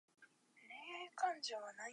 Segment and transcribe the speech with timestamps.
[1.15, 1.59] 苦しいよ